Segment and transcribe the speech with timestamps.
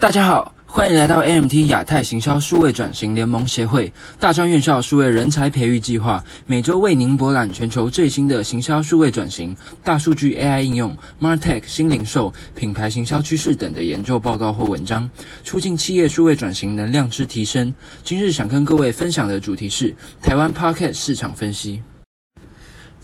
[0.00, 15.10] 大家好，欢迎来到 AMT 亚太行销数位转型联盟协会大专院校数位人才培育计划，每周为您博览全球最新的行销数位转型、大数据 AI 应用、Martech 新零售、品牌行销趋势等的研究报告或文章，
[15.42, 17.74] 促进企业数位转型能量之提升。
[18.04, 19.92] 今日想跟各位分享的主题是
[20.22, 21.82] 台湾 Pocket 市场分析。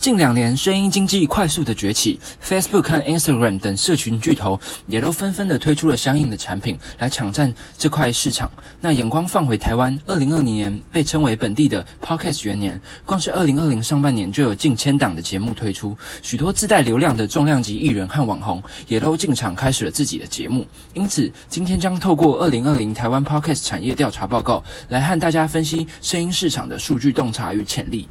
[0.04, 8.50] 近两年，声音经济快速的崛起，Facebook 和 Instagram 等社群巨头也都纷纷的推出了相应的产品来抢占这块市场。
[8.82, 20.66] 那眼光放回台湾，二零二零年被称为本地的 Podcast 元年，光是二零二零上半年就有近千档的节目推出，许多自带流量的重量级艺人和网红也都进场开始了自己的节目。
[20.92, 28.06] 因此，今天将透过二零二零台湾 Podcast 产业调查报告，来和大家分析声音市场的数据洞察与潜力。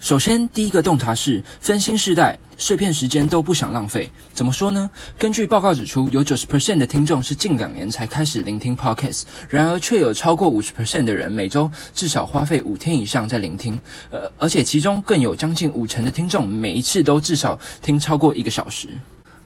[0.00, 4.08] 首先，第一个洞察是分心世代，碎片时间都不想浪费。
[4.32, 4.88] 怎么说呢？
[5.18, 13.78] 根据报告指出，有九十 percent 的听众是近两年才开始聆听 podcast，然而却有超过五十 percent 的人每周至少花费五天以上在聆听。
[14.10, 18.88] 呃，而且其中更有将近五成的听众每一次都至少听超过一个小时。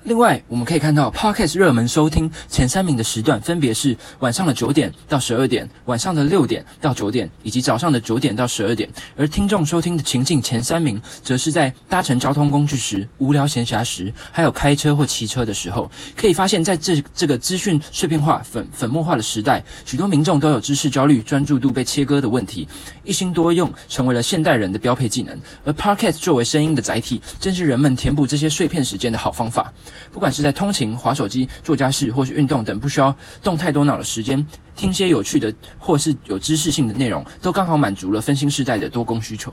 [0.04, 8.90] 另外，我们可以看到，Podcast 热门收听前三名的时段分别是晚上的九点到十二点、晚上的六点到九点，以及早上的九点到十二点。
[9.16, 15.88] 而听众收听的情境前三名，则是在搭乘交通工具时、无聊闲暇时，还有开车或骑车的时候。
[16.16, 22.66] 可以发现，在这这个资讯碎片化、粉粉末化的时代，许多民众都有知识焦虑、专注度被切割的问题，
[23.04, 25.38] 一心多用成为了现代人的标配技能。
[25.64, 29.72] 而 Podcast 作为声音的载体，正是人们填补这些碎片时间的好方法。
[30.10, 39.52] 不管是在通勤、划手机、做家事，或是运动等不需要动太多脑的时间，听些有趣的或是有知识性的内容，都刚好满足了分心世代的多工需求。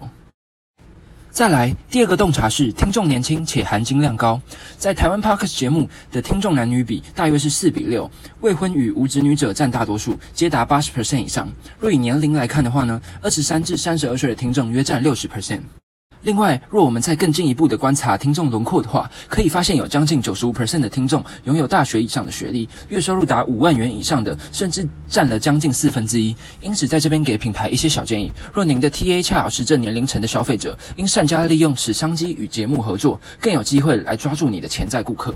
[1.32, 4.42] 再来，第二个洞察是听众年轻且含金量高。
[4.78, 8.10] 在台湾 Podcast 节目的听众男女比大约是四比六，
[8.42, 11.48] 未婚与无子女者占大多数，皆达八十 percent 以上。
[11.80, 15.62] 若以年龄来看的话呢，二十三至三十二岁的听众约占六十 percent。
[16.23, 26.36] 另外，若我们再更进一步的观察听众轮廓的话，可以发现有将近九十五 percent 的听众拥有大学以上的学历，月收入达五万元以上的，甚至占了将近四分之一。
[26.60, 35.33] 因此，在这边给品牌一些小建议：若您的 TA 恰好是这年龄层的消费者，应善加利用此商机与节目合作，更有机会来抓住你的潜在顾客。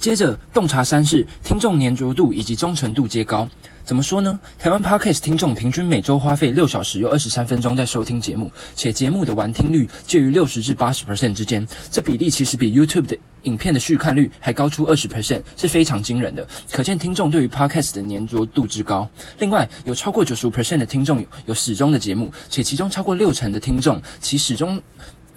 [0.00, 3.46] 接着，洞察三是听众粘着度以及忠诚度皆高。
[3.84, 4.40] 怎么说呢？
[4.58, 16.48] 台湾 Podcast 听众平均每周花费六小时又二十三分钟在收听节目，且节目的完听率介于六十至八十 percent 之间，这比例其实比 YouTube 的影片的续看率还高出二十 percent，是非常惊人的。
[16.72, 19.06] 可见听众对于 Podcast 的粘着度之高。
[19.38, 24.80] 另外，有超过九十五 percent 的听众有始终的节目，且其中超过六成的听众其始终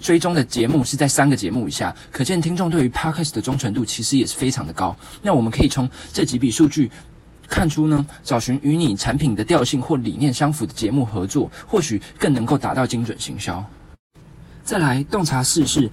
[0.03, 4.93] 追踪的节目是在三个节目以下，可见听众对于 Podcast 的忠诚度其实也是非常的高。
[5.21, 6.91] 那我们可以从这几笔数据。
[7.47, 13.63] 看出呢，找寻与你产品的调性或理念相符的节目合作，或许更能够达到精准行销。
[14.63, 15.89] 再来，洞察四是，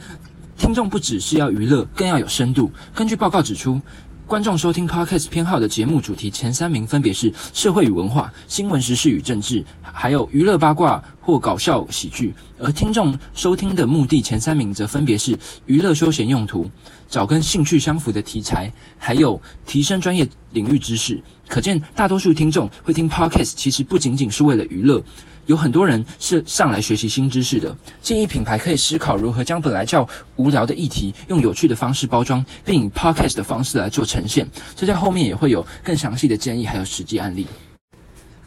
[0.56, 2.72] 听众不只是要娱乐，更要有深度。
[2.94, 3.80] 根据报告指出。
[4.26, 12.34] 观众收听 Podcast 偏好的节目主题前三名分别是社会与文化、新闻时事与政治，还有娱乐八卦或搞笑喜剧。
[12.58, 16.70] 而听众收听的目的前三名则分别是娱乐休闲用途、
[17.08, 21.22] 找跟兴趣相符的题材，还有提升专业领域知识。
[21.48, 25.02] 可见，大多数听众会听 Podcast 其实不仅仅是为了娱乐。
[25.46, 30.06] 有很多人是上来学习新知识的，建议品牌可以思考如何将本来较
[30.36, 34.48] 无聊的议题，用有趣的方式包装，并以 podcast 的方式来做呈现。
[34.76, 37.46] 这在后面也会有更详细的建议，还有实际案例。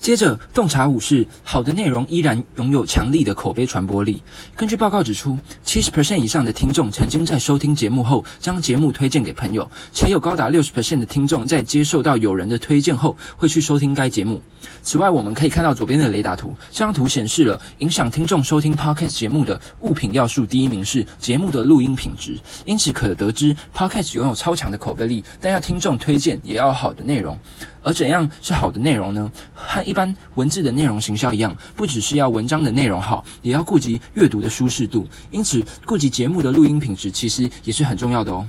[0.04, 4.22] 接着，洞察五是好的内容依然拥有强力的口碑传播力。
[4.54, 14.42] 根据报告指出，七十 percent 以上的听众曾经在收听节目后将节目推荐给朋友，且有高达六十 percent 的听众在接受到友人的推荐后会去收听该节目。
[14.82, 22.38] 此外，我们可以看到左边的雷达图，这张图显示了影响听众收听 podcast 节目的物品要素，第一名是节目的录音品质。
[22.66, 27.40] 因此可得知，podcast 拥有超强的口碑力，但要听众推荐也要好的内容。
[27.86, 29.30] 而怎样是好的内容呢？
[29.54, 35.08] 和一一般文字的内容形象一样，不只是要文章的内容好，也要顾及阅读的舒适度。
[35.30, 38.44] 因此，顾及节目的录音品质，其实也是很重要的哦。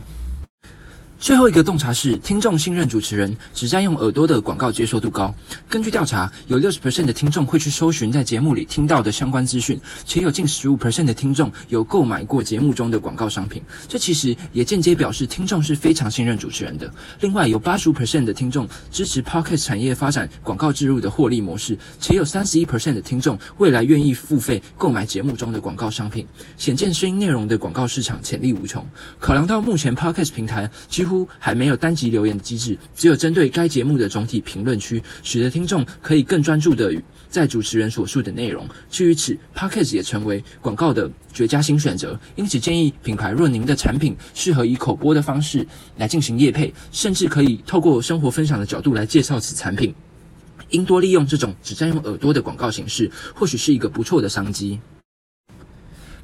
[1.25, 5.35] 最后一个洞察是，听众信任主持人，只占用耳朵的广告接受度高。
[5.71, 13.63] 根据调查，有六十 percent 的听众会去搜寻在节目里听到的相关资讯，且有近十五 percent 的听众有购买过节目中的广告商品。
[13.89, 16.93] 这其实也间接表示听众是非常信任主持人的。
[17.21, 26.27] 另外，有八十五 percent 的听众支持 podcast 产业发展广告植入的获利模式，且有三十一 percent 的听众未来愿意付费购买节目中的广告商品，
[26.59, 28.87] 显见声音内容的广告市场潜力无穷。
[29.19, 36.91] 考量到目前 podcast 平台几乎还没有单集留言的机制，只有针对该节目的总体评论区，使得听众可以更专注的
[37.29, 38.67] 在主持人所述的内容。
[38.91, 42.19] 至于此，Podcast 也成为广告的绝佳新选择。
[42.37, 45.67] 因此，建议品牌若您的产品适合以口播的方式
[45.99, 49.95] 来进行业配，甚至可以透过生活分享的角度来介绍此产品，
[50.71, 54.79] 应多利用这种只占用耳朵的广告形式，或许是一个不错的商机。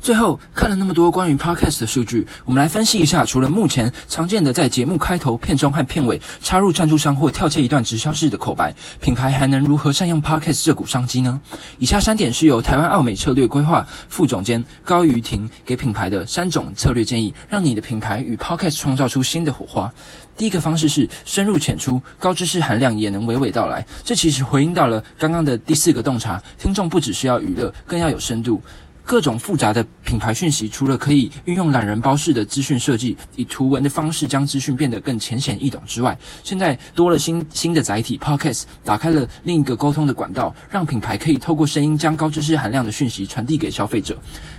[0.01, 11.39] 最后看了那么多关于 podcast 的数据，我们来分析一下，除了目前常见的在节目开头、片中和片尾插入赞助商或跳切一段直销式的口白，品牌还能如何善用 podcast 这股商机呢？
[11.79, 19.93] 以下三点是由台湾奥美策略规划副总监高瑜婷给品牌的三种策略建议，让你的品牌与 podcast 创造出新的火花。
[20.35, 23.87] 第一个方式是深入浅出，高知识含量也能娓娓道来。
[24.03, 28.63] 这其实回应到了刚刚的第四个洞察：听众不只是要娱乐，更要有深度。
[29.11, 44.17] 各种复杂的品牌讯息，除了可以运用懒人包式的资讯设计，以图文的方式将资讯变得更浅显易懂之外，现在多了新新的载体 Podcast，打开了另一个沟通的管道，让品牌可以透过声音将高知识含量的讯息传递给消费者。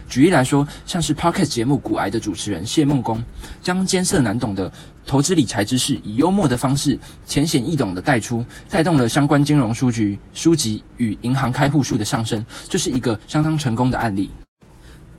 [0.09, 3.23] 举例来说，像是 Podcast 节目《古癌》的主持人谢梦工，
[3.61, 4.69] 将艰涩难懂的
[5.07, 14.29] 投资理财知识，以幽默的方式浅显易懂的带出，带动了相关金融数据书籍与银行开户数的上升，这是一个相当成功的案例。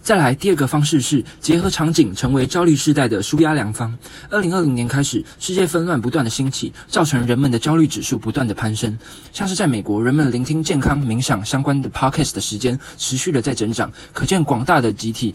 [0.02, 3.96] 再来，第二个方式是结合场景，成为焦虑世代的舒压良方。
[4.28, 8.98] 二零二零年开始，世界纷乱不断的兴起，造成人们的焦虑指数不断的攀升。
[9.32, 15.32] 像是在美国，人们聆听健康冥想相关的 podcast 的时间持续的在增长，可见广大的集体。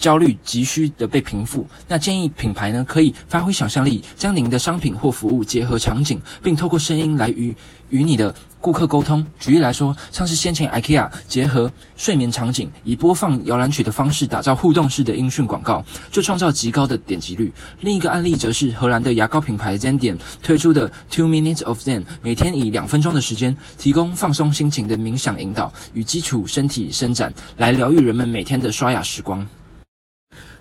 [0.00, 7.54] 焦虑急需的被平复，那建议品牌呢可以发挥想象力，将您的商品或服务结合场景，并透过声音来与
[7.90, 9.24] 与你的顾客沟通。
[9.38, 17.52] 举例来说，像是先前 IKEA 结合睡眠场景，以播放摇篮曲的方式打造互动式的音讯广告，就创造极高的点击率。
[17.80, 29.46] 另一个案例则是荷兰的牙膏品牌 Zendium 推出的 Two Minutes of Zen，每天以两分钟的时间提供放松心情的冥想引导与基础身体伸展，来疗愈人们每天的刷牙时光。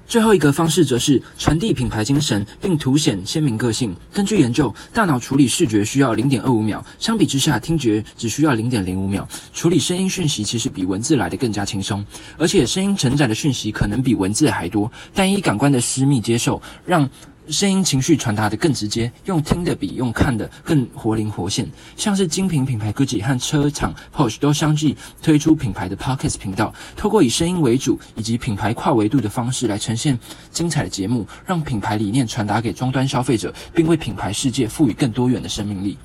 [0.09, 3.95] 最后一个方式则是传递品牌精神，并凸显鲜明个性。
[4.11, 9.27] 根据研究，大脑处理视觉需要零点二五秒，相比之下，听觉只需要零点零五秒。
[9.53, 12.03] 处理声音讯息其实比文字来的更加轻松，
[12.39, 14.91] 而且声音承载的讯息可能比文字还多。
[15.13, 17.07] 单一感官的私密接受，让
[17.50, 21.68] 声音情绪传达的更直接，用听的比用看的更活灵活现。
[21.96, 30.18] 像是精品品牌 Gucci 和车厂 POSH 都相继推出品牌的 Podcast 频道，透过以声音为主以及品牌跨维度的方式来呈现
[30.51, 35.98] 精彩的节目，让品牌理念传达给终端消费者，并为品牌世界赋予更多元的生命力。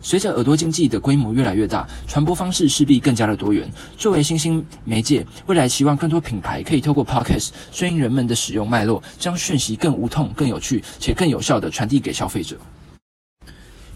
[0.00, 3.68] 随着耳朵经济的规模越来越大，传播方式势必更加的多元。
[3.96, 12.56] 作为新兴媒介，未来希望更多品牌可以透过 Podcast 顺应人们的使用脉络，将讯息更无痛、更有趣且更有效的传递给消费者。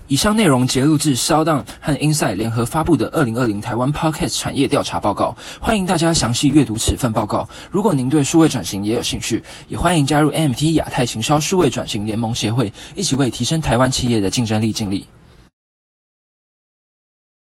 [0.09, 7.49] 以上内容节录自 Sound 和 Inside 联合发布的二零二零台湾 Podcast 产业调查报告，欢迎大家详细阅读此份报告。
[7.71, 15.07] 如果您对数位转型也有兴趣，也欢迎加入 MT 亚太行销数位转型联盟协会，一起为提升台湾企业的竞争力尽力。